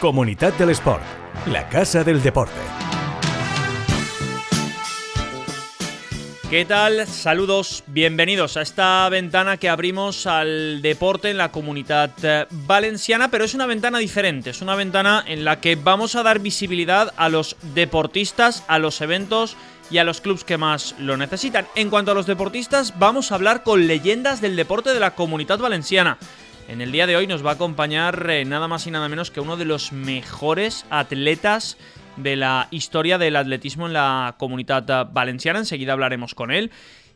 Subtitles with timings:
[0.00, 1.02] Comunidad del Sport,
[1.46, 2.54] la casa del deporte.
[6.48, 7.04] ¿Qué tal?
[7.08, 12.12] Saludos, bienvenidos a esta ventana que abrimos al deporte en la comunidad
[12.50, 16.38] valenciana, pero es una ventana diferente, es una ventana en la que vamos a dar
[16.38, 19.56] visibilidad a los deportistas, a los eventos
[19.90, 21.66] y a los clubes que más lo necesitan.
[21.74, 25.58] En cuanto a los deportistas, vamos a hablar con leyendas del deporte de la comunidad
[25.58, 26.18] valenciana.
[26.68, 29.30] En el día de hoy nos va a acompañar eh, nada más y nada menos
[29.30, 31.78] que uno de los mejores atletas
[32.18, 35.60] de la historia del atletismo en la comunidad valenciana.
[35.60, 36.70] Enseguida hablaremos con él.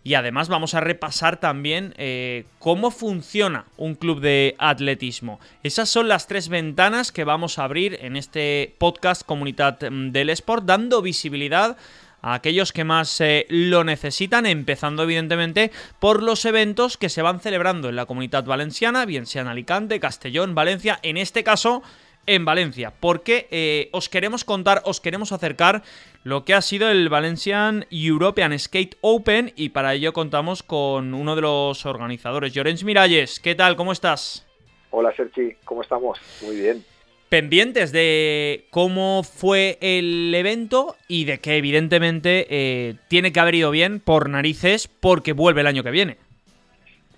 [0.05, 5.39] Y además vamos a repasar también eh, cómo funciona un club de atletismo.
[5.62, 10.31] Esas son las tres ventanas que vamos a abrir en este podcast Comunidad mm, del
[10.31, 11.77] Sport, dando visibilidad
[12.23, 17.89] a aquellos que más lo necesitan, empezando evidentemente por los eventos que se van celebrando
[17.89, 21.83] en la comunidad valenciana, bien sea en Alicante, Castellón, Valencia, en este caso
[22.27, 25.83] en Valencia, porque eh, os queremos contar, os queremos acercar
[26.23, 31.34] lo que ha sido el Valencian European Skate Open y para ello contamos con uno
[31.34, 33.41] de los organizadores, Llorens Miralles.
[33.41, 33.77] ¿Qué tal?
[33.77, 34.47] ¿Cómo estás?
[34.91, 36.20] Hola Sergi, ¿cómo estamos?
[36.43, 36.84] Muy bien.
[37.33, 43.70] Pendientes de cómo fue el evento y de que evidentemente eh, tiene que haber ido
[43.70, 46.19] bien por narices porque vuelve el año que viene.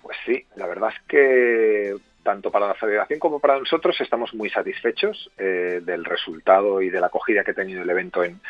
[0.01, 1.95] Pues sí, la verdad es que
[2.25, 6.99] tanto para la federación como para nosotros estamos muy satisfechos eh, del resultado y de
[6.99, 8.41] la acogida que ha tenido el evento en,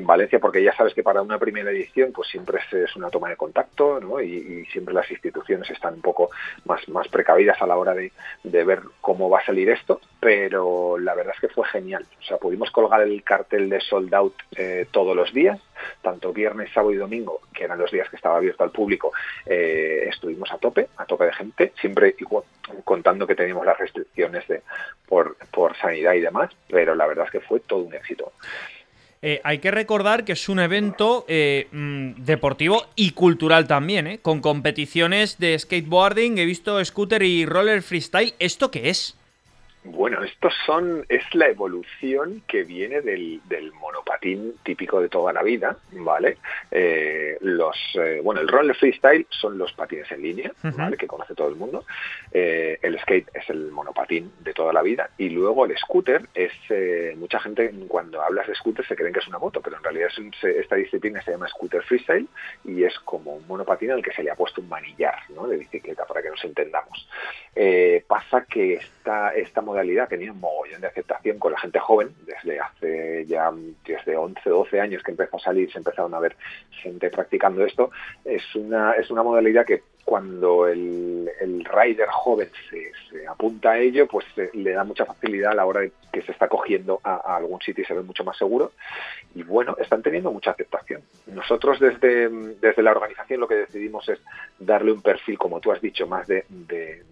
[0.00, 3.36] Valencia, porque ya sabes que para una primera edición pues siempre es, una toma de
[3.36, 4.22] contacto ¿no?
[4.22, 6.30] y, siempre las instituciones están un poco
[6.64, 8.10] más, más precavidas a la hora de,
[8.42, 12.06] ver cómo va a salir esto, pero la verdad es que fue genial.
[12.20, 15.60] O sea, pudimos colgar el cartel de sold out eh, todos los días,
[16.08, 19.12] tanto viernes, sábado y domingo, que eran los días que estaba abierto al público,
[19.44, 22.44] eh, estuvimos a tope, a tope de gente, siempre igual,
[22.84, 24.62] contando que teníamos las restricciones de,
[25.06, 28.32] por, por sanidad y demás, pero la verdad es que fue todo un éxito.
[29.20, 34.18] Eh, hay que recordar que es un evento eh, mm, deportivo y cultural también, ¿eh?
[34.20, 38.34] con competiciones de skateboarding, he visto scooter y roller freestyle.
[38.38, 39.18] ¿Esto qué es?
[39.90, 43.40] Bueno, estos son, es la evolución que viene del,
[43.80, 46.36] monopatín típico de toda la vida, ¿vale?
[46.70, 50.96] Eh, los, eh, bueno, el roller freestyle son los patines en línea, ¿vale?
[50.96, 51.86] Que conoce todo el mundo.
[52.32, 56.52] Eh, el skate es el monopatín de toda la vida y luego el scooter es,
[57.16, 60.10] mucha gente cuando hablas de scooter se creen que es una moto, pero en realidad
[60.42, 62.28] esta disciplina se llama scooter freestyle
[62.64, 65.46] y es como un monopatín al que se le ha puesto un manillar, ¿no?
[65.46, 67.08] De bicicleta para que nos entendamos.
[68.06, 72.10] pasa que esta, esta modalidad ha tenido un mogollón de aceptación con la gente joven,
[72.24, 73.50] desde hace ya
[73.86, 76.36] desde 11, 12 años que empezó a salir, se empezaron a ver
[76.70, 77.90] gente practicando esto.
[78.24, 81.28] Es una, es una modalidad que cuando el,
[81.70, 85.80] rider joven se, apunta a ello, pues eh, le da mucha facilidad a la hora
[85.80, 88.72] de que se está cogiendo a, algún sitio y se ve mucho más seguro.
[89.34, 91.02] Y bueno, están teniendo mucha aceptación.
[91.26, 94.18] Nosotros desde, desde la organización lo que decidimos es
[94.58, 96.46] darle un perfil, como tú has dicho, más de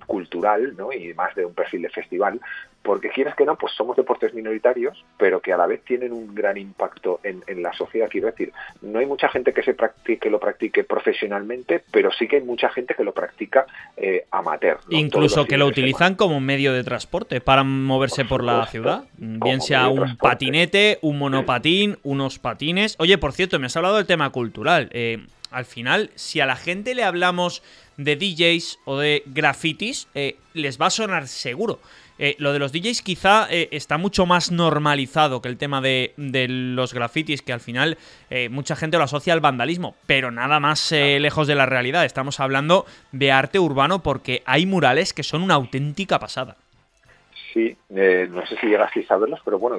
[0.06, 0.90] cultural ¿no?
[0.90, 2.40] y más de un perfil de festival,
[2.86, 6.32] porque quieres que no, pues somos deportes minoritarios, pero que a la vez tienen un
[6.36, 8.06] gran impacto en, la sociedad.
[8.08, 12.36] Quiero decir, no hay mucha gente que se practique, lo practique profesionalmente, pero sí que
[12.36, 14.78] hay mucha gente que lo practica eh, amateur.
[14.90, 19.88] Incluso que lo utilizan como medio de transporte para moverse por, la ciudad, bien sea
[19.88, 22.94] un patinete, un monopatín, unos patines.
[23.00, 24.90] Oye, por cierto, me has hablado del tema cultural.
[24.92, 27.62] Eh, al final, si a la gente le hablamos
[27.96, 31.80] de DJs o de grafitis, eh, les va a sonar seguro.
[32.18, 36.12] Eh, lo de los DJs quizá eh, está mucho más normalizado que el tema de,
[36.16, 37.96] los grafitis, que al final
[38.28, 42.04] eh, mucha gente lo asocia al vandalismo, pero nada más lejos de la realidad.
[42.04, 46.58] Estamos hablando de arte urbano porque hay murales que son una auténtica pasada.
[47.56, 49.78] Sí, no sé si llegasteis a verlos, pero bueno,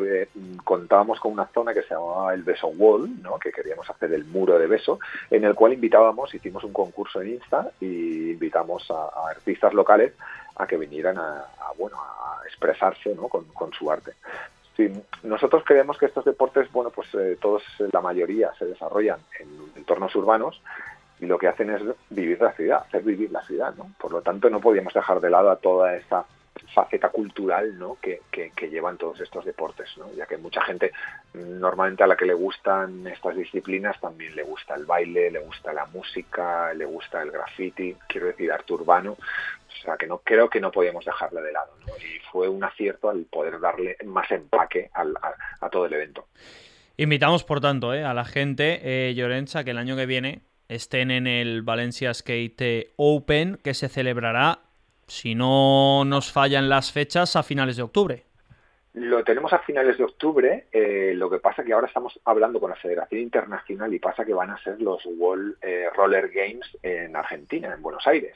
[0.63, 3.37] contábamos con una zona que se llamaba el Beso Wall, ¿no?
[3.37, 4.99] que queríamos hacer el muro de beso,
[5.29, 10.13] en el cual invitábamos, hicimos un concurso en Insta y invitamos a artistas locales
[10.55, 11.45] a que vinieran a,
[11.77, 13.27] bueno a expresarse ¿no?
[13.27, 14.13] con, su arte.
[15.21, 17.61] Nosotros creemos que estos deportes, bueno, pues eh, todos,
[17.93, 20.59] la mayoría se desarrollan en entornos urbanos
[21.19, 23.91] y lo que hacen es vivir la ciudad, hacer vivir la ciudad, ¿no?
[23.99, 26.25] Por lo tanto, no podíamos dejar de lado a toda esta
[26.73, 27.97] faceta cultural ¿no?
[28.01, 30.11] que, que, llevan todos estos deportes, ¿no?
[30.13, 30.91] ya que mucha gente
[31.33, 35.73] normalmente a la que le gustan estas disciplinas también le gusta el baile, le gusta
[35.73, 40.49] la música, le gusta el graffiti, quiero decir arte urbano, o sea que no creo
[40.49, 44.89] que no podíamos dejarle de lado y fue un acierto al poder darle más empaque
[44.93, 45.13] al,
[45.61, 46.27] a, todo el evento.
[46.97, 48.03] Invitamos por tanto ¿eh?
[48.03, 52.93] a la gente, eh, Llorenza, que el año que viene estén en el Valencia Skate
[52.97, 54.66] Open que se celebrará
[55.07, 58.23] si no nos fallan las fechas, a finales de octubre.
[58.93, 62.71] Lo tenemos a finales de octubre, eh, lo que pasa que ahora estamos hablando con
[62.71, 67.15] la Federación Internacional y pasa que van a ser los World eh, Roller Games en
[67.15, 68.35] Argentina, en Buenos Aires.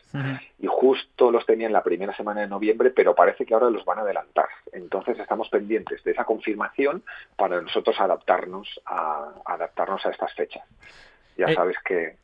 [0.60, 4.00] Y justo los tenían la primera semana de noviembre, pero parece que ahora los van
[4.00, 4.50] a adelantar.
[4.72, 7.02] Entonces estamos pendientes de esa confirmación
[7.36, 10.64] para nosotros adaptarnos a, adaptarnos a estas fechas.
[11.38, 12.18] Ya eh, sabes que...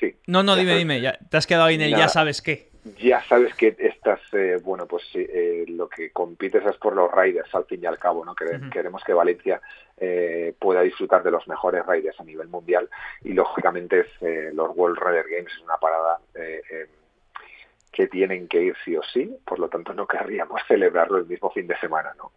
[0.00, 0.16] Sí.
[0.26, 3.22] No, no, dime, dime, ya, te has quedado ahí en el ya sabes qué ya
[3.24, 7.64] sabes que estás, eh, bueno, pues eh, lo que compites es por los riders al
[7.64, 8.34] fin y al cabo, ¿no?
[8.34, 9.60] Queremos que Valencia
[9.96, 12.88] eh, pueda disfrutar de los mejores riders a nivel mundial
[13.22, 16.18] y lógicamente es, los World Rider Games es una parada
[17.90, 21.50] que tienen que ir sí o sí, por lo tanto no querríamos celebrarlo el mismo
[21.50, 22.32] fin de semana, ¿no?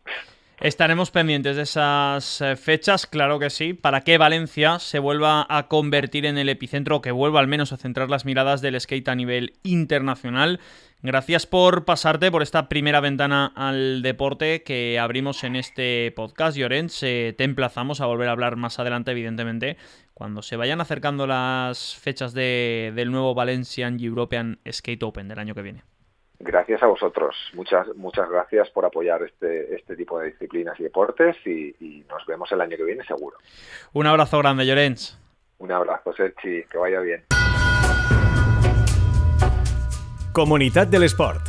[0.61, 5.69] Estaremos pendientes de esas eh, fechas, claro que sí, para que Valencia se vuelva a
[5.69, 9.15] convertir en el epicentro, que vuelva al menos a centrar las miradas del skate a
[9.15, 10.59] nivel internacional.
[11.01, 17.00] Gracias por pasarte por esta primera ventana al deporte que abrimos en este podcast, Llorens.
[17.00, 19.77] te emplazamos a volver a hablar más adelante, evidentemente,
[20.13, 25.61] cuando se vayan acercando las fechas del nuevo Valencian European Skate Open del año que
[25.61, 25.83] viene.
[26.39, 27.36] Gracias a vosotros.
[27.53, 32.51] Muchas, muchas gracias por apoyar este, este tipo de disciplinas y deportes y, nos vemos
[32.51, 33.38] el año que viene seguro.
[33.94, 35.19] Un abrazo grande, Llorens.
[35.59, 36.63] Un abrazo, Sergi.
[36.63, 37.25] Que vaya bien.
[40.33, 41.41] Comunidad del Sport.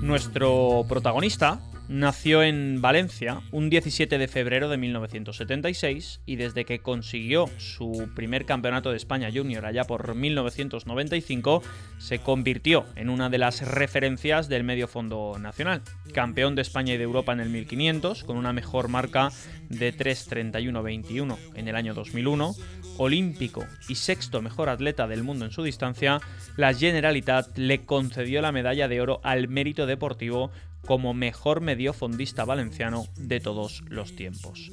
[0.00, 1.60] Nuestro protagonista
[1.90, 8.44] Nació en Valencia un 17 de febrero de 1976 y desde que consiguió su primer
[8.44, 11.64] campeonato de España junior allá por 1995
[11.98, 15.82] se convirtió en una de las referencias del medio fondo nacional.
[16.14, 19.32] Campeón de España y de Europa en el 1500 con una mejor marca
[19.68, 22.54] de 3.31.21 en el año 2001,
[22.98, 26.20] olímpico y sexto mejor atleta del mundo en su distancia,
[26.56, 30.52] la Generalitat le concedió la medalla de oro al mérito deportivo
[30.86, 34.70] como mejor mediofondista valenciano de todos los tiempos.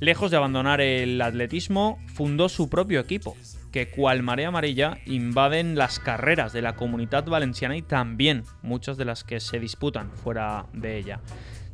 [0.00, 3.36] Lejos de abandonar el atletismo, fundó su propio equipo,
[3.72, 9.04] que cual marea amarilla invaden las carreras de la comunidad valenciana y también muchas de
[9.04, 11.20] las que se disputan fuera de ella.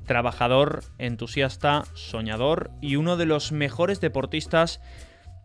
[0.06, 4.81] Trabajador, entusiasta, soñador y uno de los mejores deportistas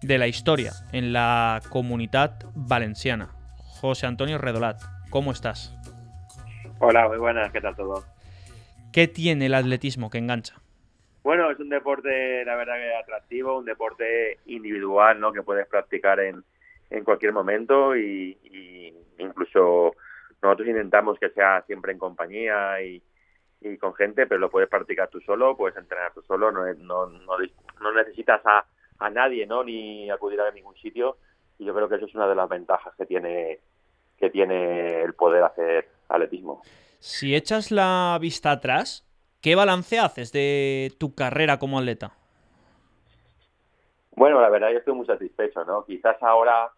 [0.01, 3.29] de la historia en la comunidad valenciana.
[3.57, 5.75] José Antonio Redolat, ¿cómo estás?
[6.79, 8.14] Hola, muy buenas, ¿qué tal todo?
[8.95, 10.56] ¿Qué tiene el atletismo que engancha?
[11.21, 15.33] Bueno, es un deporte, la verdad, que atractivo, un deporte individual, ¿no?
[15.33, 16.45] Que puedes practicar en,
[16.89, 18.38] en cualquier momento y,
[19.18, 19.92] incluso
[20.42, 23.03] nosotros intentamos que sea siempre en compañía y,
[23.81, 27.91] con gente, pero lo puedes practicar tú solo, puedes entrenar tú solo, no, no, no,
[27.91, 28.65] necesitas a,
[29.00, 29.62] a, nadie, ¿no?
[29.62, 31.18] Ni acudir a ningún sitio
[31.59, 33.59] y yo creo que eso es una de las ventajas que tiene
[34.18, 36.62] que tiene el poder hacer atletismo.
[37.00, 39.06] Si echas la vista atrás,
[39.42, 42.13] ¿qué balance haces de tu carrera como atleta?
[44.15, 45.86] Bueno, la verdad yo estoy muy satisfecho, ¿no?
[45.86, 46.71] Quizás ahora,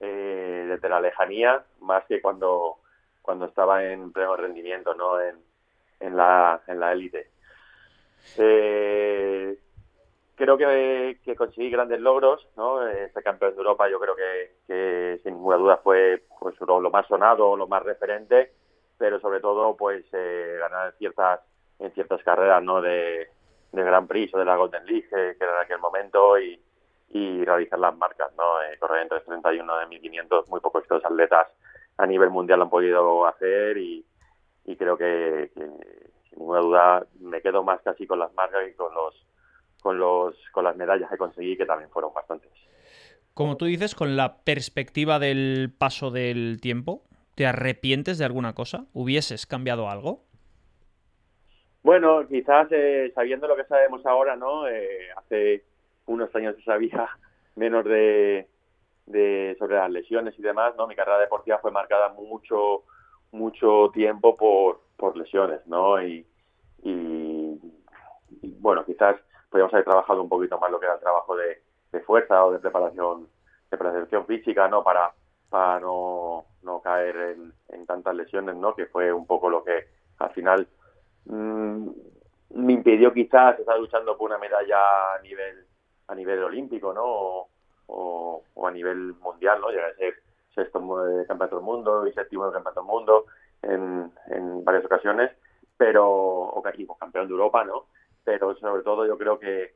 [0.00, 2.78] eh, desde la lejanía, más que cuando,
[3.22, 5.20] cuando estaba en pleno rendimiento, ¿no?
[5.20, 5.36] En,
[6.00, 7.30] en la en la élite.
[8.38, 9.58] Eh,
[10.34, 12.86] creo que, que, conseguí grandes logros, ¿no?
[12.88, 17.06] Este campeón de Europa yo creo que, que sin ninguna duda fue pues, lo más
[17.06, 18.52] sonado, lo más referente
[18.98, 21.40] pero sobre todo pues eh, ganar en ciertas
[21.78, 23.28] en ciertas carreras no de,
[23.72, 26.60] de Grand Prix o de la Golden League que era en aquel momento y,
[27.10, 31.48] y realizar las marcas no eh, correr entre 31 de 1500 muy pocos estos atletas
[31.96, 34.04] a nivel mundial lo han podido hacer y,
[34.64, 38.94] y creo que, sin ninguna duda me quedo más casi con las marcas y con
[38.94, 39.14] los
[39.80, 42.50] con los con las medallas que conseguí que también fueron bastantes.
[43.34, 47.02] Como tú dices, con la perspectiva del paso del tiempo,
[47.38, 48.86] ¿Te arrepientes de alguna cosa?
[48.92, 50.24] ¿Hubieses cambiado algo?
[51.84, 54.66] Bueno, quizás eh, sabiendo lo que sabemos ahora, ¿no?
[54.66, 55.62] Eh, hace
[56.06, 57.08] unos años se sabía
[57.54, 58.48] menos de,
[59.56, 60.88] sobre las lesiones y demás, ¿no?
[60.88, 62.82] Mi carrera deportiva fue marcada mucho
[63.30, 66.02] mucho tiempo por, por lesiones, ¿no?
[66.02, 66.26] Y,
[66.82, 67.56] y,
[68.58, 69.14] bueno, quizás
[69.48, 72.50] podríamos haber trabajado un poquito más lo que era el trabajo de, de fuerza o
[72.50, 73.28] de preparación
[73.70, 74.82] de preparación física, ¿no?
[74.82, 75.12] Para
[75.48, 78.74] para no, no caer en, en, tantas lesiones, ¿no?
[78.74, 79.86] Que fue un poco lo que
[80.18, 80.68] al final
[81.26, 81.88] mm,
[82.50, 85.64] me impidió quizás estar luchando por una medalla a nivel
[86.08, 87.48] a nivel olímpico, ¿no?
[87.86, 89.70] O, a nivel mundial, ¿no?
[89.70, 90.14] Llegar a ser
[90.54, 93.24] sexto de campeonato del mundo y séptimo de campeonato del mundo
[93.62, 95.30] en, en varias ocasiones,
[95.76, 96.62] pero o
[96.98, 97.86] campeón de Europa, ¿no?
[98.24, 99.74] Pero sobre todo yo creo que,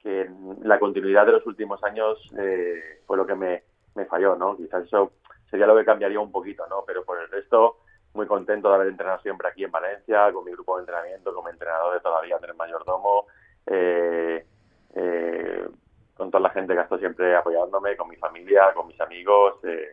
[0.00, 0.30] que
[0.62, 3.62] la continuidad de los últimos años eh, fue lo que me,
[3.98, 4.56] me falló, ¿no?
[4.56, 5.12] Quizás eso
[5.50, 6.84] sería lo que cambiaría un poquito, ¿no?
[6.86, 7.78] Pero por el resto
[8.14, 11.48] muy contento de haber entrenado siempre aquí en Valencia, con mi grupo de entrenamiento, como
[11.48, 13.26] entrenador de todavía el mayordomo,
[13.66, 14.46] eh,
[14.94, 15.68] eh,
[16.14, 19.54] con toda la gente que ha estado siempre apoyándome, con mi familia, con mis amigos,
[19.64, 19.86] eh,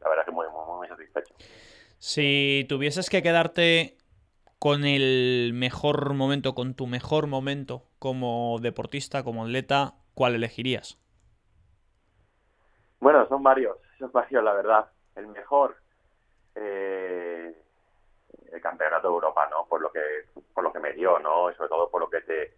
[0.00, 1.34] la verdad que muy, muy, muy satisfecho.
[1.98, 3.96] Si tuvieses que quedarte
[4.58, 10.98] con el mejor momento, con tu mejor momento como deportista, como atleta, ¿cuál elegirías?
[13.00, 14.86] Bueno, son varios, son varios, la verdad.
[15.16, 15.76] El mejor,
[16.54, 17.54] eh,
[18.52, 19.66] el campeonato de Europa, ¿no?
[19.66, 20.00] Por lo que,
[20.52, 21.50] por lo que me dio, ¿no?
[21.50, 22.54] Y sobre todo por lo que te,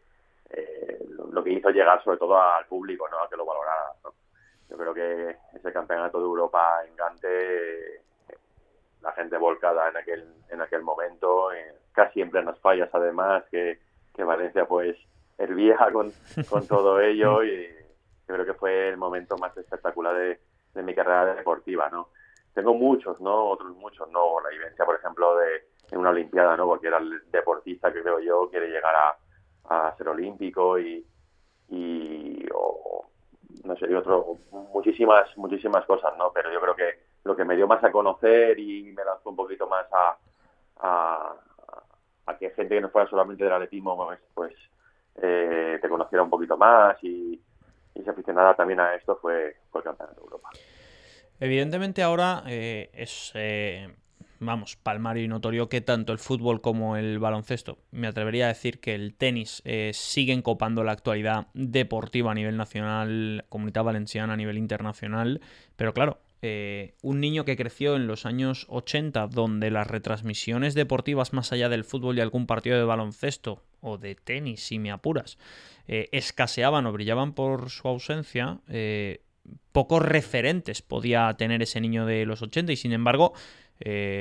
[0.50, 3.22] eh, lo que hizo llegar sobre todo al público, ¿no?
[3.22, 3.92] A que lo valorara.
[4.68, 8.02] Yo creo que ese campeonato de Europa en Gante,
[9.00, 13.78] la gente volcada en aquel, en aquel momento, eh, casi en plenas fallas además, que,
[14.14, 14.96] que Valencia pues
[15.38, 16.12] hervía con,
[16.48, 17.68] con todo ello y
[18.28, 22.10] yo creo que fue el momento más espectacular de, mi carrera deportiva, ¿no?
[22.52, 23.48] Tengo muchos, ¿no?
[23.48, 24.40] Otros muchos, ¿no?
[24.40, 26.74] La vivencia, por ejemplo, de en una Olimpiada, ¿no?
[26.74, 31.06] El deportista que creo yo quiere llegar a, ser olímpico y,
[33.64, 34.34] no sé, y otro,
[34.72, 36.30] muchísimas, muchísimas cosas, ¿no?
[36.32, 39.36] Pero yo creo que lo que me dio más a conocer y me lanzó un
[39.36, 40.18] poquito más a,
[40.76, 41.36] a,
[42.26, 44.54] a que gente que no fuera solamente del atletismo, pues, pues
[45.16, 47.40] eh, te conociera un poquito más y,
[47.98, 50.50] y se aficionara también a esto fue, el Campeonato de Europa.
[51.40, 53.94] Evidentemente ahora eh, es, eh,
[54.40, 58.80] vamos, palmario y notorio que tanto el fútbol como el baloncesto, me atrevería a decir
[58.80, 64.36] que el tenis eh, siguen copando la actualidad deportiva a nivel nacional, comunidad valenciana a
[64.36, 65.40] nivel internacional,
[65.76, 71.32] pero claro, eh, un niño que creció en los años 80, donde las retransmisiones deportivas
[71.32, 75.38] más allá del fútbol y algún partido de baloncesto o de tenis, si me apuras,
[75.88, 79.22] eh, escaseaban o brillaban por su ausencia, eh,
[79.72, 83.32] pocos referentes podía tener ese niño de los 80 y sin embargo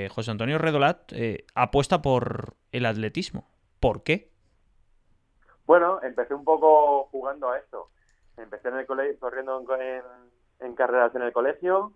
[0.10, 1.14] José Antonio Redolat
[1.56, 3.48] apuesta por el atletismo.
[3.80, 4.30] ¿Por qué?
[5.66, 7.90] Bueno, empecé un poco jugando a esto.
[8.38, 10.04] Empecé en el colegio, corriendo en,
[10.60, 11.94] en carreras en el colegio.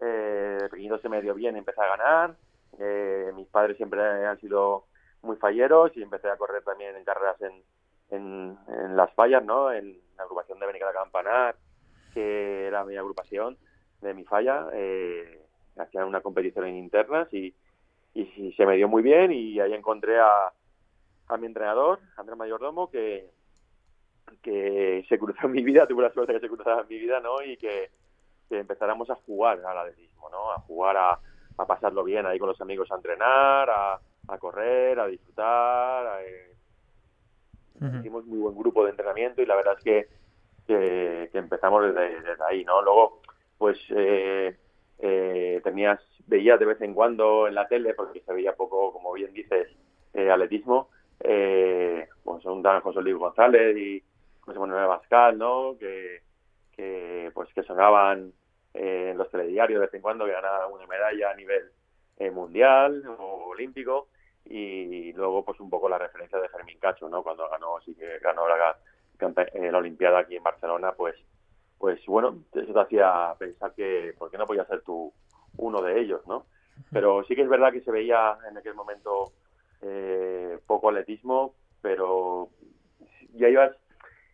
[0.00, 2.36] Eh, de pequeñito se me dio bien, empecé a ganar.
[2.78, 4.86] Eh, mis padres siempre han sido
[5.22, 7.62] muy falleros y empecé a correr también en carreras en,
[8.10, 9.72] en, las fallas, ¿no?
[9.72, 11.56] En la agrupación de Benicala Campanar,
[12.12, 13.56] que era mi agrupación
[14.00, 14.66] de mi falla.
[14.72, 15.40] Eh,
[15.78, 17.54] hacían una competición en internas y,
[18.14, 20.52] y, se me dio muy bien y ahí encontré a,
[21.28, 23.30] a mi entrenador, Andrés Mayordomo, que,
[24.42, 27.20] que se cruzó en mi vida, tuve la suerte que se cruzara en mi vida,
[27.20, 27.42] ¿no?
[27.42, 27.90] Y que,
[28.52, 30.52] que empezáramos a jugar al atletismo, ¿no?
[30.52, 31.18] A jugar a,
[31.56, 36.06] a pasarlo bien ahí con los amigos a entrenar, a, a correr, a disfrutar.
[36.06, 36.54] A, eh,
[37.80, 38.00] uh -huh.
[38.00, 40.08] Hicimos muy buen grupo de entrenamiento y la verdad es que,
[40.66, 42.82] que, que empezamos desde, desde, ahí, ¿no?
[42.82, 43.22] Luego,
[43.56, 44.54] pues eh,
[44.98, 49.14] eh, tenías, veías de vez en cuando en la tele, porque se veía poco, como
[49.14, 49.66] bien dices,
[50.12, 50.90] eh, atletismo,
[51.20, 54.02] eh, pues un José Luis González y
[54.40, 55.78] José Manuel Bascal, ¿no?
[55.78, 56.20] Que,
[56.76, 58.34] que pues que sonaban
[58.74, 61.70] eh, en los telediarios de vez en cuando, que ganaban una medalla a nivel
[62.18, 64.08] eh, mundial o olímpico,
[64.44, 67.22] y luego pues un poco la referencia de Fermín Cacho, ¿no?
[67.22, 68.76] Cuando ganó, sí que ganó la,
[69.70, 71.16] la Olimpiada aquí en Barcelona, pues
[71.82, 75.12] pues bueno, eso te hacía pensar que por qué no podía ser tú
[75.56, 76.46] uno de ellos, ¿no?
[76.92, 79.32] Pero sí que es verdad que se veía en aquel momento
[79.80, 82.50] eh, poco atletismo, pero
[83.34, 83.76] ya ibas,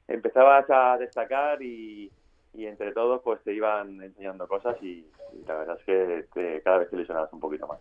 [0.09, 2.12] empezabas a destacar y,
[2.59, 5.07] y, entre todos pues te iban enseñando cosas y,
[5.47, 7.79] la verdad es que cada vez te ilusionabas un poquito más.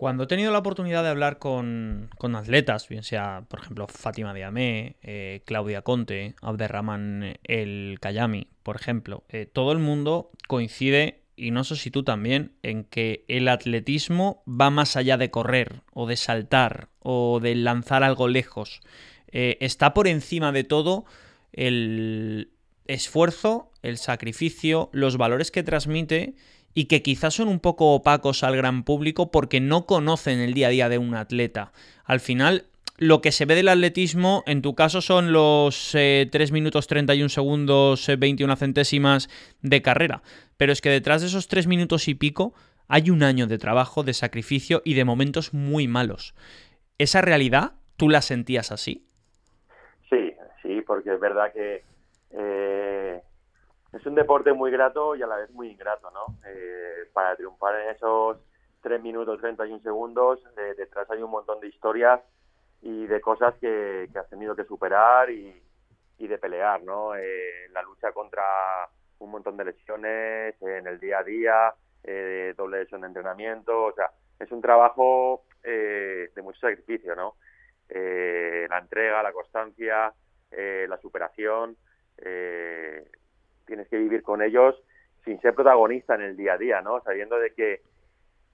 [0.00, 4.32] Cuando he tenido la oportunidad de hablar con, con atletas, bien sea, por ejemplo, Fátima
[4.32, 11.50] Diamé, eh, Claudia Conte, Abderrahman El Kayami, por ejemplo, eh, todo el mundo coincide, y
[11.50, 16.06] no sé si tú también, en que el atletismo va más allá de correr, o
[16.06, 18.80] de saltar, o de lanzar algo lejos.
[19.28, 21.04] Eh, está por encima de todo
[21.52, 22.52] el
[22.86, 26.34] esfuerzo, el sacrificio, los valores que transmite
[26.74, 30.68] y que quizás son un poco opacos al gran público porque no conocen el día
[30.68, 31.72] a día de un atleta.
[32.04, 36.52] Al final, lo que se ve del atletismo, en tu caso, son los eh, 3
[36.52, 39.28] minutos 31 segundos, eh, 21 centésimas
[39.62, 40.22] de carrera.
[40.56, 42.54] Pero es que detrás de esos 3 minutos y pico
[42.88, 46.34] hay un año de trabajo, de sacrificio y de momentos muy malos.
[46.98, 49.06] ¿Esa realidad tú la sentías así?
[50.10, 51.84] Sí, sí, porque es verdad que
[52.30, 53.22] eh,
[53.92, 56.36] es un deporte muy grato y a la vez muy ingrato, ¿no?
[56.46, 58.38] Eh, para triunfar en esos
[58.82, 62.20] 3 minutos 31 segundos, eh, detrás hay un montón de historias
[62.82, 65.60] y de cosas que, que has tenido que superar y,
[66.20, 67.16] y de pelear, ¿no?
[67.16, 68.42] Eh, la lucha contra
[69.18, 73.92] un montón de lesiones en el día a día, eh, doble lesión de entrenamiento, o
[73.94, 77.36] sea, es un trabajo eh, de mucho sacrificio, ¿no?
[77.88, 80.12] La entrega, la constancia,
[80.52, 81.76] la superación,
[83.66, 84.74] tienes que vivir con ellos
[85.24, 87.00] sin ser protagonista en el día a día, ¿no?
[87.02, 87.82] Sabiendo de que,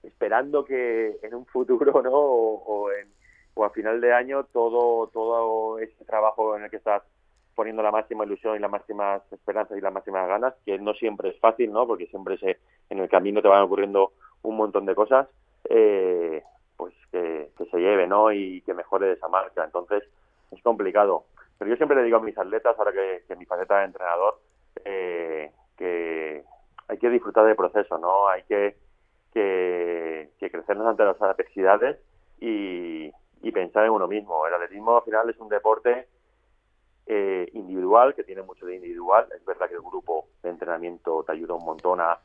[0.03, 2.11] esperando que en un futuro, ¿no?
[2.13, 3.07] O, en,
[3.53, 7.03] o a final de año todo, todo ese trabajo en el que estás
[7.57, 11.29] poniendo la máxima ilusión y las máximas esperanzas y las máximas ganas, que no siempre
[11.29, 11.87] es fácil, ¿no?
[11.87, 12.59] Porque siempre se,
[12.91, 14.11] en el camino te van ocurriendo
[14.43, 15.27] un montón de cosas,
[15.67, 16.43] eh,
[16.77, 18.31] pues que, se lleve, ¿no?
[18.31, 19.63] Y que mejore esa marca.
[19.63, 20.03] Entonces,
[20.51, 21.25] es complicado.
[21.57, 24.39] Pero yo siempre le digo a mis atletas, ahora que, mi faceta de entrenador,
[24.85, 26.43] eh, que
[26.87, 28.27] hay que disfrutar del proceso, ¿no?
[28.27, 28.77] Hay que,
[29.33, 31.97] que, crecernos ante las adversidades
[32.39, 33.11] y,
[33.41, 34.47] y pensar en uno mismo.
[34.47, 36.07] El atletismo al final es un deporte
[37.09, 39.27] eh, individual, que tiene mucho de individual.
[39.33, 42.19] Es verdad que el grupo de entrenamiento te ayuda un montón a,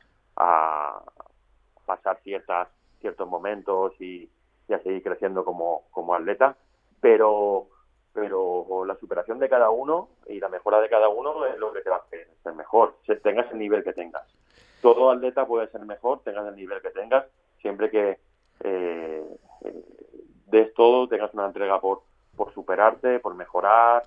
[1.85, 2.67] pasar ciertas,
[2.99, 4.29] ciertos momentos y,
[4.73, 6.57] a seguir creciendo como, como atleta,
[6.99, 7.67] pero
[8.13, 11.81] pero la superación de cada uno y la mejora de cada uno es lo que
[11.81, 14.23] te va a ser mejor, tengas el nivel que tengas.
[14.81, 17.25] Todo atleta puede ser mejor, tengas el nivel que tengas,
[17.61, 18.19] siempre que
[18.63, 19.25] eh,
[19.61, 19.83] eh
[20.47, 22.03] des todo, tengas una entrega por,
[22.35, 24.03] por superarte, por mejorar,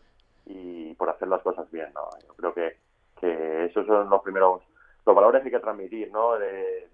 [0.46, 2.08] y por hacer las cosas bien, ¿no?
[2.26, 2.76] Yo creo que,
[3.20, 4.62] que esos son los primeros,
[5.04, 6.38] los valores que hay que transmitir, ¿no?
[6.38, 6.88] De,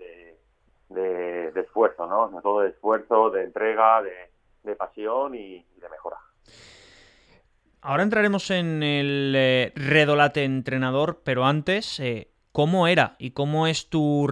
[0.89, 2.29] de, esfuerzo, ¿no?
[2.29, 6.17] Sobre todo de esfuerzo, de entrega, de, pasión y, de mejora.
[7.85, 13.89] Ahora entraremos en el eh, redolate entrenador, pero antes, eh, ¿cómo era y cómo es
[13.89, 14.31] tu,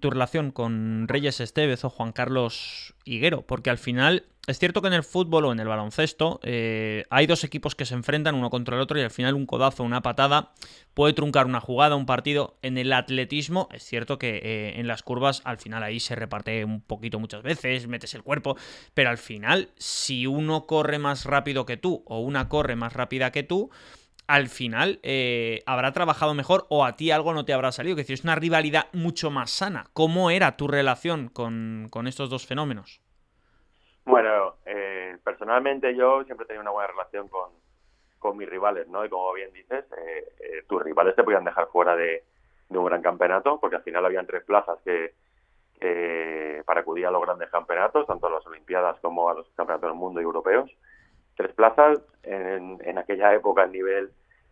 [0.00, 3.42] tu relación con Reyes Estevez o Juan Carlos Higuero?
[3.42, 7.26] Porque al final es cierto que en el fútbol o en el baloncesto eh, hay
[7.26, 10.00] dos equipos que se enfrentan uno contra el otro y al final un codazo, una
[10.00, 10.52] patada
[10.94, 12.58] puede truncar una jugada, un partido.
[12.62, 16.64] En el atletismo es cierto que eh, en las curvas al final ahí se reparte
[16.64, 18.56] un poquito muchas veces, metes el cuerpo,
[18.94, 23.30] pero al final si uno corre más rápido que tú o una corre más rápida
[23.30, 23.70] que tú,
[24.26, 27.96] al final eh, habrá trabajado mejor o a ti algo no te habrá salido.
[27.96, 29.90] Que decir, es una rivalidad mucho más sana.
[29.92, 33.00] ¿Cómo era tu relación con, con estos dos fenómenos?
[34.08, 37.50] Bueno, eh, personalmente yo siempre he tenido una buena relación con,
[38.18, 39.04] con mis rivales, ¿no?
[39.04, 42.24] Y como bien dices, eh, eh, tus rivales te podían dejar fuera de,
[42.70, 45.12] un gran campeonato, porque al final habían tres plazas que,
[46.64, 49.98] para acudir a los grandes campeonatos, tanto a las Olimpiadas como a los campeonatos del
[49.98, 50.70] mundo y europeos.
[51.36, 54.10] Tres plazas en, en aquella época el nivel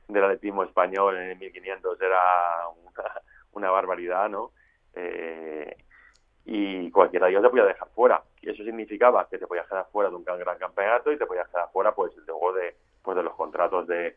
[0.08, 3.20] del atletismo español en el 1500 era una,
[3.52, 4.52] una barbaridad, ¿no?
[4.94, 5.76] Eh,
[6.48, 8.22] y cualquiera de ellos te podía dejar fuera.
[8.40, 11.48] Y eso significaba que te podías quedar fuera de un gran campeonato y te podías
[11.48, 14.16] quedar fuera pues luego de, pues, de los contratos de,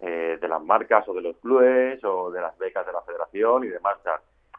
[0.00, 3.62] eh, de las marcas o de los clubes o de las becas de la federación
[3.62, 3.96] y demás.
[4.04, 4.10] O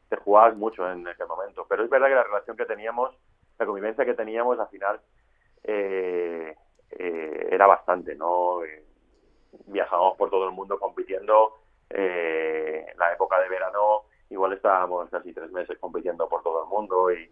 [0.07, 1.65] te jugabas mucho en ese momento.
[1.67, 3.13] Pero es verdad que la relación que teníamos,
[3.59, 5.01] la convivencia que teníamos al final
[5.65, 6.55] eh,
[6.91, 8.61] eh, era bastante, ¿no?
[9.65, 11.57] viajábamos por todo el mundo compitiendo.
[11.89, 17.11] en la época de verano igual estábamos casi tres meses compitiendo por todo el mundo
[17.11, 17.29] y,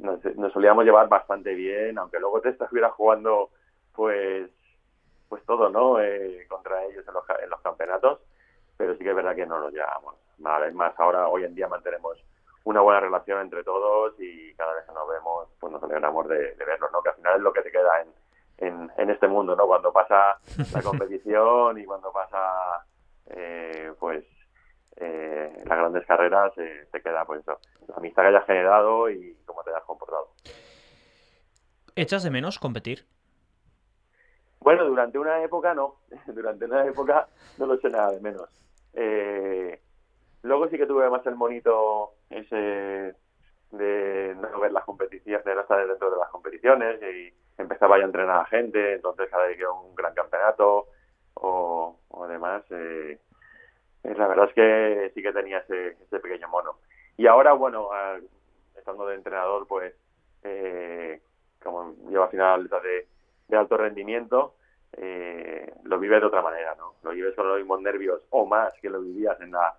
[0.00, 3.50] nos, solíamos llevar bastante bien, aunque luego te estuvieras jugando
[3.92, 4.50] pues
[5.28, 6.00] pues todo, ¿no?
[6.00, 8.20] Eh, contra ellos en los, en los campeonatos,
[8.76, 10.64] pero sí que es verdad que no nos llevamos mal.
[10.64, 12.16] Es más, ahora hoy en día mantenemos
[12.64, 16.54] una buena relación entre todos y cada vez que nos vemos, pues nos alegramos de,
[16.54, 17.02] de vernos, ¿no?
[17.02, 18.08] Que al final es lo que te queda en,
[18.58, 19.66] en, en este mundo, ¿no?
[19.66, 20.38] Cuando pasa
[20.72, 22.84] la competición y cuando pasa,
[23.26, 24.24] eh, pues,
[25.00, 29.36] eh, las grandes carreras eh, te queda pues eso, la amistad que hayas generado y
[29.44, 30.28] cómo te hayas comportado.
[31.94, 33.06] ¿Echas de menos competir?
[34.60, 38.48] Bueno, durante una época no, durante una época no lo eché nada de menos.
[38.94, 39.80] Eh,
[40.42, 43.14] luego sí que tuve más el monito ese
[43.70, 48.04] de no ver las competiciones, de no estar dentro de las competiciones y empezaba ya
[48.04, 50.86] a entrenar a gente, entonces cada vez que un gran campeonato
[51.34, 53.18] o, o demás, eh, eh,
[54.16, 56.78] la verdad es que sí que tenía ese, pequeño mono.
[57.16, 57.90] Y ahora, bueno,
[58.76, 59.94] estando de entrenador, pues,
[60.44, 61.20] eh,
[61.62, 64.54] como lleva final de, alto rendimiento,
[64.92, 66.94] eh, lo vives de otra manera, ¿no?
[67.02, 69.74] Lo vives con los mismos nervios o más que lo vivías en la,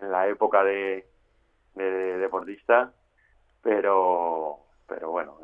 [0.00, 1.06] en la época de,
[1.74, 2.92] de, deportista,
[3.62, 5.38] pero, pero bueno,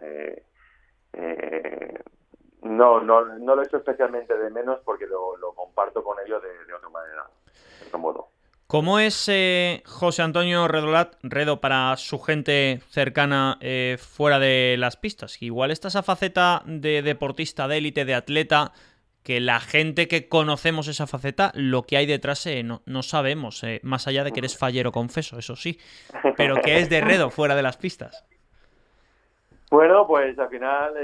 [2.62, 6.75] no, no, no lo he hecho especialmente de menos porque lo, comparto con ellos de
[6.75, 7.27] otra manera.
[8.71, 14.97] ¿Cómo es eh, José Antonio Redolat, Redo, para su gente cercana eh, fuera de las
[14.97, 15.43] pistas?
[15.43, 18.71] Igual está esa faceta de deportista de élite, de atleta,
[19.25, 23.65] que la gente que conocemos esa faceta, lo que hay detrás eh, no, no, sabemos,
[23.83, 25.81] más allá de que eres fallero confeso, eso sí.
[26.37, 28.25] Pero ¿qué es de Redo fuera de las pistas?
[29.69, 30.95] Bueno, pues al final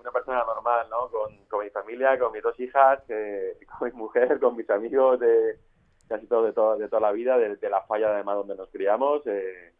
[0.00, 1.08] una persona normal, ¿no?
[1.10, 2.98] Con, con, mi familia, con mis dos hijas,
[3.78, 5.67] con mi mujer, con mis amigos de
[6.08, 9.26] casi todo de, toda, de toda la vida, de, la falla además donde nos criamos,
[9.26, 9.72] eh,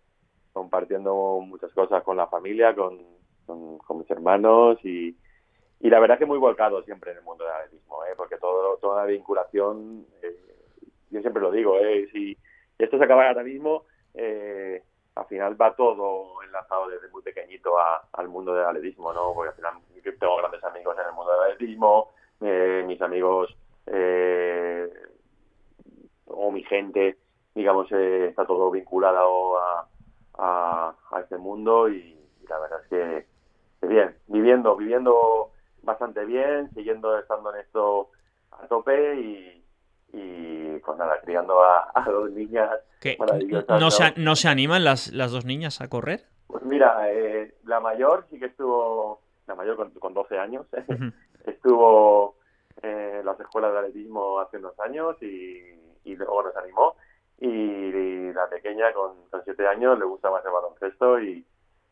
[0.53, 2.99] compartiendo muchas cosas con la familia, con,
[3.47, 5.17] con, mis hermanos y,
[5.81, 8.14] y, la verdad que muy volcado siempre en el mundo del atletismo, ¿eh?
[8.17, 10.37] porque todo, toda la vinculación, eh,
[11.11, 12.09] yo siempre lo digo, ¿eh?
[12.12, 12.37] si
[12.79, 14.83] esto se acaba ahora mismo, eh,
[15.14, 19.33] al final va todo enlazado desde muy pequeñito a, al mundo del atletismo, ¿no?
[19.35, 19.73] Porque al final
[20.19, 23.57] tengo grandes amigos en el mundo del atletismo, mis amigos
[23.91, 24.91] eh,
[26.38, 27.18] o mi gente,
[27.55, 29.88] digamos, eh, está todo vinculado a,
[30.38, 33.27] a, a este mundo y, y, la verdad es que,
[33.81, 35.51] que, bien, viviendo, viviendo
[35.83, 38.11] bastante bien, siguiendo estando en esto
[38.53, 39.64] a tope y,
[40.12, 42.70] y pues nada, criando a, a dos niñas
[43.18, 43.81] maravillosas.
[43.81, 46.27] ¿No, se, ¿No se animan las, las dos niñas a correr?
[46.46, 50.77] Pues mira, eh, la mayor sí que estuvo, la mayor con, con 12 años, uh
[50.92, 51.12] -huh.
[51.46, 52.37] estuvo
[52.81, 56.97] en las escuelas de atletismo hace unos años y, y luego nos animó.
[57.38, 61.44] Y, y, la pequeña con, con 7 años le gusta más el baloncesto y,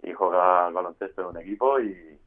[0.03, 2.19] y juega baloncesto en un equipo y,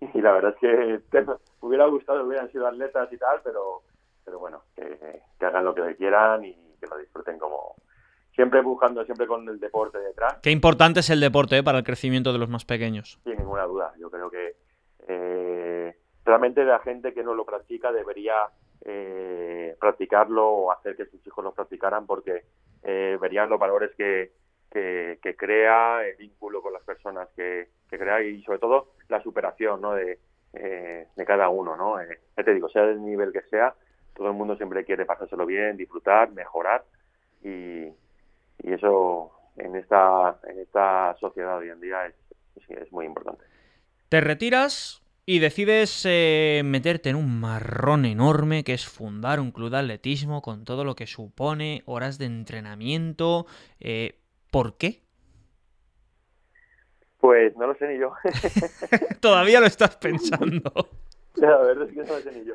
[0.00, 1.26] y la verdad es que te,
[1.60, 3.82] hubiera gustado hubieran sido atletas y tal, pero
[4.24, 7.74] pero bueno, que, que, hagan lo que quieran y que lo disfruten como
[8.34, 10.38] siempre buscando, siempre con el deporte detrás.
[10.42, 11.62] Qué importante es el deporte ¿eh?
[11.62, 13.18] para el crecimiento de los más pequeños.
[13.24, 14.56] Sin ninguna duda, yo creo que
[15.08, 18.34] eh, realmente la gente que no lo practica debería
[18.84, 22.44] eh, practicarlo o hacer que sus hijos lo practicaran porque
[22.82, 24.32] eh, verían los valores que,
[24.70, 29.80] que, crea, el vínculo con las personas que, que crea y sobre todo la superación
[29.80, 29.94] ¿no?
[29.94, 30.18] de,
[30.54, 31.76] eh, de cada uno.
[31.76, 31.96] ¿no?
[32.36, 33.74] ya te digo, sea del nivel que sea,
[34.14, 36.84] todo el mundo siempre quiere pasárselo bien, disfrutar, mejorar
[37.42, 37.84] y,
[38.62, 42.14] y eso en esta, en esta sociedad hoy en día es,
[42.68, 43.44] es muy importante.
[44.08, 49.70] Te retiras y decides eh, meterte en un marrón enorme que es fundar un club
[49.70, 53.46] de atletismo con todo lo que supone, horas de entrenamiento.
[53.78, 54.18] Eh,
[54.50, 55.02] ¿Por qué?
[57.18, 58.12] Pues no lo sé ni yo.
[59.20, 60.72] Todavía lo estás pensando.
[61.34, 62.54] La verdad es que no lo sé ni yo.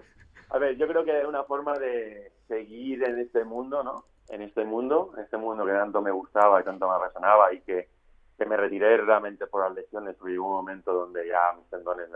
[0.50, 4.06] A ver, yo creo que es una forma de seguir en este mundo, ¿no?
[4.30, 7.62] En este mundo, en este mundo que tanto me gustaba y tanto me resonaba y
[7.62, 7.90] que,
[8.38, 10.16] que me retiré realmente por las lesiones.
[10.20, 12.10] Hubo un momento donde ya mis tendones,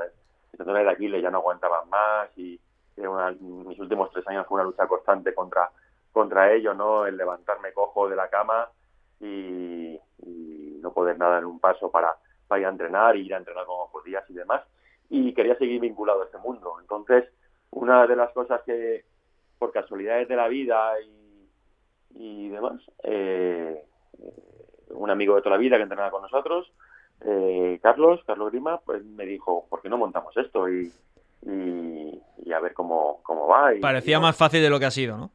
[0.58, 2.60] tendones de Aquiles ya no aguantaban más y
[2.98, 5.70] una, mis últimos tres años fue una lucha constante contra,
[6.12, 7.06] contra ello, ¿no?
[7.06, 8.68] El levantarme cojo de la cama
[9.20, 12.16] y, y no poder nada en un paso para,
[12.48, 14.64] para ir a entrenar y ir a entrenar como podías y demás.
[15.10, 16.78] Y quería seguir vinculado a este mundo.
[16.80, 17.26] Entonces,
[17.72, 19.06] una de las cosas que
[19.58, 21.50] por casualidades de la vida y,
[22.12, 23.86] y demás, eh,
[24.90, 26.72] un amigo de toda la vida que entrenaba con nosotros,
[27.26, 30.70] eh, Carlos, Carlos Grima, pues me dijo, ¿por qué no montamos esto?
[30.70, 30.92] Y,
[31.46, 33.76] y, y a ver cómo, cómo va.
[33.76, 35.32] Y, Parecía y, más fácil de lo que ha sido, ¿no?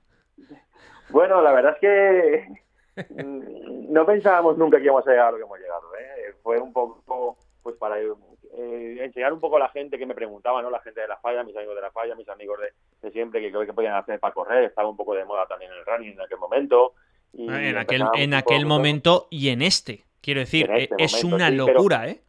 [1.10, 2.64] Bueno, la verdad es que
[3.24, 5.94] no pensábamos nunca que íbamos a llegar a lo que hemos llegado.
[5.96, 6.34] ¿eh?
[6.42, 10.60] Fue un poco pues para eh, enseñar un poco a la gente que me preguntaba,
[10.60, 10.70] ¿no?
[10.70, 13.40] La gente de la falla, mis amigos de la falla, mis amigos de, de siempre,
[13.40, 16.12] que que podían hacer para correr, estaba un poco de moda también en el running
[16.12, 16.92] en aquel momento.
[17.32, 21.48] Y en aquel, en aquel momento y en este, quiero decir, este es momento, una
[21.50, 22.20] sí, locura, pero, ¿eh?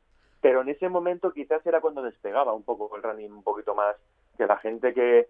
[0.41, 3.95] Pero en ese momento quizás era cuando despegaba un poco el running un poquito más,
[4.37, 5.27] que la gente que,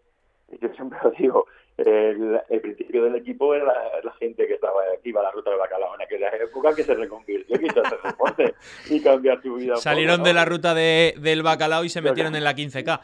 [0.60, 1.46] yo siempre lo digo,
[1.78, 5.32] el, el, principio del equipo era la, la, gente que estaba que iba a la
[5.32, 8.56] ruta de bacalao en aquella época que se reconvirtió, hacer deporte
[8.90, 9.76] y cambiar su vida.
[9.76, 10.28] Salieron poco, ¿no?
[10.28, 13.02] de la ruta de, del bacalao y se metieron en la 15K.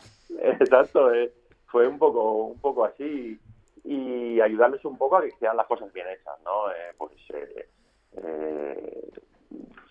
[0.60, 1.32] Exacto, eh,
[1.68, 3.40] fue un poco, un poco así
[3.84, 6.70] y ayudarles un poco a que sean las cosas bien hechas, ¿no?
[6.72, 7.68] Eh, pues eh,
[8.18, 9.12] eh,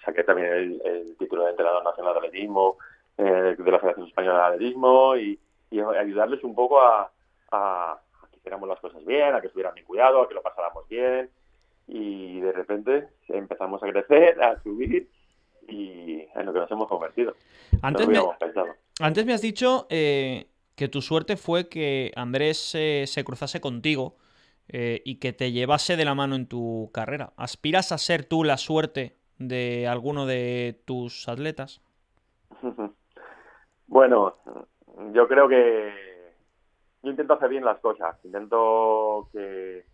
[0.05, 2.77] saqué también el, el, título de entrenador nacional de atletismo
[3.16, 5.38] de la Federación Española de Atletismo y,
[5.70, 7.11] y ayudarles un poco a,
[7.51, 8.01] a
[8.40, 11.29] hiciéramos las cosas bien, a que estuvieran bien cuidado, a que lo pasáramos bien
[11.87, 15.09] y de repente empezamos a crecer, a subir
[15.68, 17.35] y en lo que nos hemos convertido.
[17.83, 18.55] Antes, no me,
[19.01, 24.16] antes me has dicho eh, que tu suerte fue que Andrés eh, se cruzase contigo
[24.68, 27.33] eh, y que te llevase de la mano en tu carrera.
[27.37, 31.81] ¿Aspiras a ser tú la suerte de alguno de tus atletas?
[33.88, 34.37] bueno,
[35.12, 35.92] yo creo que
[37.03, 39.85] yo intento hacer bien las cosas, intento que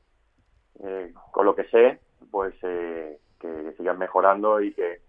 [0.83, 5.01] eh, con lo que sé, pues eh, que sigan mejorando y que,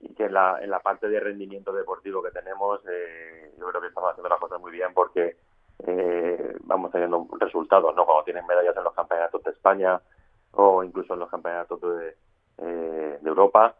[0.00, 3.80] y que en, la, en la parte de rendimiento deportivo que tenemos, eh, yo creo
[3.82, 5.36] que estamos haciendo las cosas muy bien porque
[5.86, 8.06] eh, vamos teniendo resultados, ¿no?
[8.06, 10.00] Cuando tienen medallas en los campeonatos de España
[10.52, 12.16] o incluso en los campeonatos de,
[12.58, 13.74] eh, de Europa,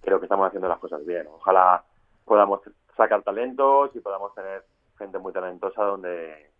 [0.00, 1.26] creo que estamos haciendo las cosas bien.
[1.32, 1.84] Ojalá
[2.24, 2.60] podamos
[2.96, 4.64] sacar talentos y podamos tener
[4.98, 6.50] gente muy talentosa donde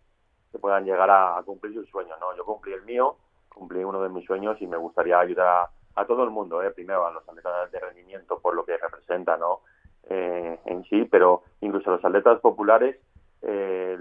[0.51, 2.35] se puedan llegar a, cumplir sus sueños, ¿no?
[2.35, 3.15] Yo cumplí el mío,
[3.49, 6.71] cumplí uno de mis sueños y me gustaría ayudar a, todo el mundo, ¿eh?
[6.71, 9.61] primero a los atletas de rendimiento por lo que representa, ¿no?
[10.09, 12.97] Eh, en sí, pero incluso a los atletas populares,
[13.43, 13.97] eh,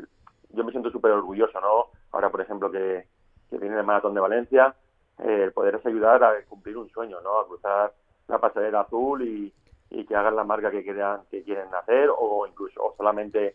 [0.51, 1.89] yo me siento súper orgulloso, ¿no?
[2.13, 3.07] Ahora, por ejemplo, que,
[3.51, 4.75] que viene el Maratón de Valencia,
[5.19, 7.39] eh, poderles ayudar a cumplir un sueño, ¿no?
[7.39, 7.93] A cruzar
[8.31, 9.53] la pasarela azul y,
[9.91, 13.55] y que hagan la marca que quieran, que quieren hacer o incluso o solamente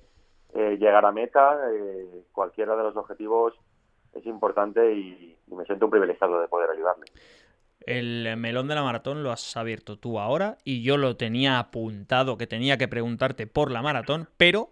[0.54, 1.58] eh, llegar a meta.
[1.72, 3.54] Eh, cualquiera de los objetivos
[4.14, 7.06] es importante y, y, me siento un privilegiado de poder ayudarle.
[7.82, 12.38] El melón de la maratón lo has abierto tú ahora y yo lo tenía apuntado
[12.38, 14.70] que tenía que preguntarte por la maratón, pero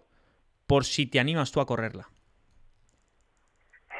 [0.66, 2.08] por si te animas tú a correrla.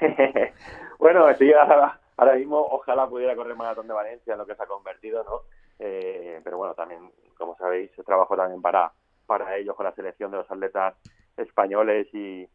[0.99, 4.63] bueno, sí, ahora, ahora, mismo ojalá pudiera correr maratón de Valencia en lo que se
[4.63, 5.43] ha convertido, ¿no?
[5.79, 8.93] Eh, pero bueno, también, como sabéis, trabajo también para,
[9.27, 10.95] para ellos con la selección de los atletas
[11.37, 12.49] españoles y,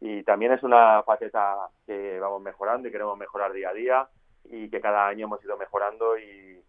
[0.00, 4.08] y también es una faceta que vamos mejorando y queremos mejorar día a día
[4.44, 6.60] y que cada año hemos ido mejorando y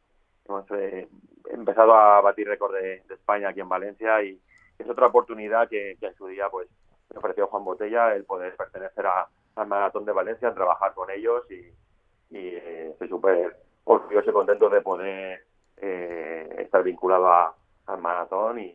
[0.46, 1.08] hemos eh,
[1.50, 4.40] empezado a batir récord de, España aquí en Valencia y
[4.78, 6.68] es otra oportunidad que, en su día pues
[7.10, 12.36] me ofreció Juan Botella el poder pertenecer al Maratón de Valencia, trabajar con ellos y,
[12.36, 15.46] y eh, estoy súper orgulloso y contento de poder
[15.86, 18.74] eh, estar vinculado al maratón y,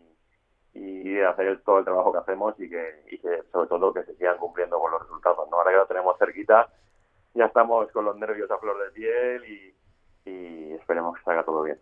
[0.75, 4.15] y hacer todo el trabajo que hacemos y que, y que sobre todo que se
[4.17, 5.49] sigan cumpliendo con los resultados.
[5.51, 5.57] ¿no?
[5.57, 6.69] Ahora que lo tenemos cerquita,
[7.35, 9.75] ya estamos con los nervios a flor de piel y
[10.75, 11.79] esperemos que salga todo bien.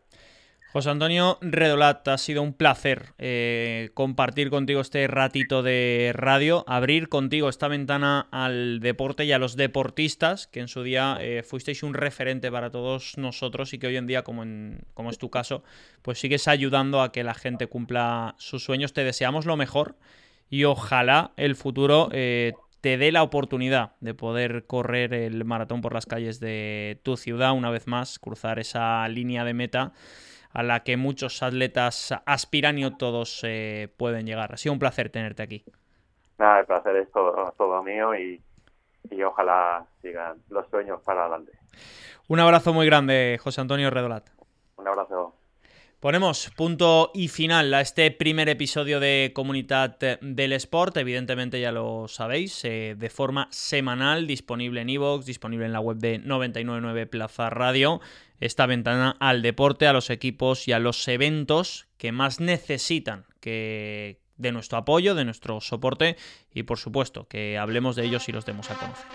[0.73, 7.09] José Antonio Redolat, ha sido un placer eh, compartir contigo este ratito de radio, abrir
[7.09, 11.83] contigo esta ventana al deporte y a los deportistas, que en su día eh, fuisteis
[11.83, 15.31] un referente para todos nosotros y que hoy en día, como, en, como es tu
[15.31, 15.63] caso,
[16.03, 18.93] pues sigues ayudando a que la gente cumpla sus sueños.
[18.93, 19.97] Te deseamos lo mejor
[20.51, 25.95] y ojalá el futuro eh, te dé la oportunidad de poder correr el maratón por
[25.95, 29.93] las calles de tu ciudad una vez más, cruzar esa línea de meta
[30.57, 34.55] a la que muchos atletas aspiran y todos eh, pueden llegar.
[34.55, 35.63] Ha sido un placer tenerte aquí.
[36.39, 38.43] Nada, el placer es todo, todo mío y,
[39.11, 41.53] y ojalá sigan los sueños para adelante.
[42.29, 44.31] Un abrazo muy grande, José Antonio Redolat.
[44.79, 45.36] Un abrazo.
[46.07, 50.99] Ponemos punto y final a este primer episodio de Comunidad del Sport.
[50.99, 55.97] Evidentemente ya lo sabéis, eh, de forma semanal, disponible en iVoox, disponible en la web
[55.97, 58.01] de 999 Plaza Radio.
[58.39, 64.21] Esta ventana al deporte, a los equipos y a los eventos que más necesitan que
[64.37, 66.17] de nuestro apoyo, de nuestro soporte
[66.55, 69.07] y por supuesto que hablemos de ellos y los demos a conocer.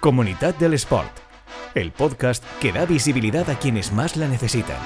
[0.00, 1.29] Comunidad del Sport
[1.74, 4.78] el podcast que da visibilidad a quienes más la necesitan.